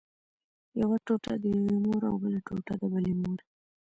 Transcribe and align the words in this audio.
یوه 0.81 0.97
ټوټه 1.05 1.33
د 1.41 1.43
یوې 1.57 1.75
مور 1.83 2.01
او 2.09 2.15
بله 2.23 2.39
ټوټه 2.47 2.73
د 2.81 2.83
بلې 2.93 3.13
مور. 3.21 3.39